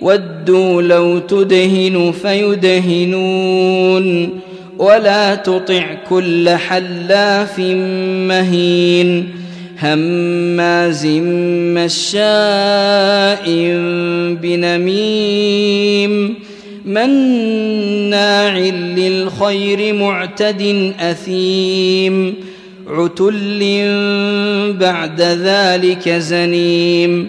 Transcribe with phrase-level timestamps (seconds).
[0.00, 3.60] ودوا لو تدهن فيدهنون
[4.78, 7.58] ولا تطع كل حلاف
[8.28, 9.28] مهين
[9.82, 11.06] هماز
[11.76, 13.44] مشاء
[14.42, 16.34] بنميم
[16.84, 18.58] مناع
[18.96, 22.34] للخير معتد أثيم
[22.88, 23.60] عتل
[24.80, 27.28] بعد ذلك زنيم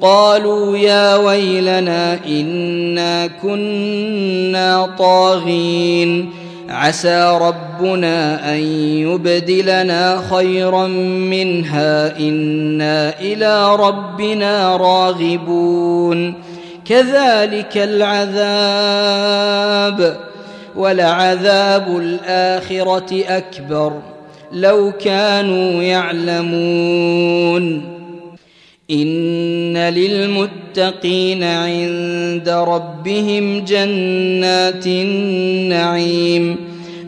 [0.00, 6.30] قالوا يا ويلنا إنا كنا طاغين.
[6.68, 12.18] عسى ربنا أن يبدلنا خيرا منها.
[12.18, 16.34] إنا إلى ربنا راغبون.
[16.84, 20.16] كذلك العذاب.
[20.76, 23.92] ولعذاب الآخرة أكبر.
[24.52, 27.97] لو كانوا يعلمون.
[28.90, 36.56] إن للمتقين عند ربهم جنات النعيم.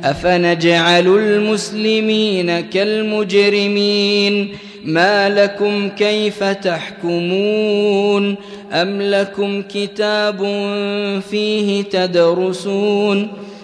[0.05, 4.49] أفنجعل المسلمين كالمجرمين؟
[4.85, 8.37] ما لكم كيف تحكمون؟
[8.73, 10.39] أم لكم كتاب
[11.31, 13.29] فيه تدرسون؟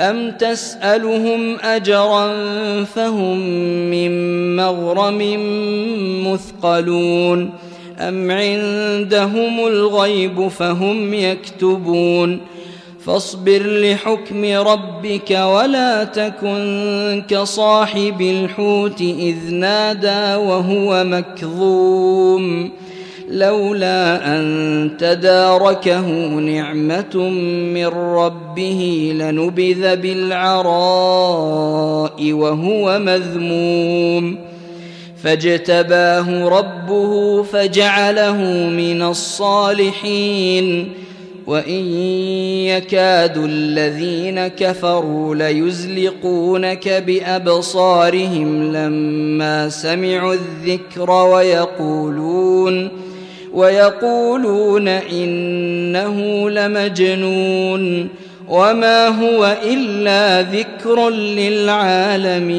[0.00, 2.34] ام تسالهم اجرا
[2.84, 3.38] فهم
[3.90, 4.10] من
[4.56, 5.20] مغرم
[6.26, 7.50] مثقلون
[7.98, 12.40] ام عندهم الغيب فهم يكتبون
[13.06, 22.70] فاصبر لحكم ربك ولا تكن كصاحب الحوت اذ نادى وهو مكظوم
[23.30, 27.16] لولا أن تداركه نعمة
[27.74, 30.72] من ربه لنبذ بالعراء
[32.32, 34.38] وهو مذموم.
[35.22, 38.36] فاجتباه ربه فجعله
[38.68, 40.88] من الصالحين.
[41.46, 41.84] وإن
[42.66, 52.90] يكاد الذين كفروا ليزلقونك بأبصارهم لما سمعوا الذكر ويقولون
[53.52, 58.08] ويقولون إنه لمجنون
[58.48, 62.50] وما هو إلا ذكر للعالمين.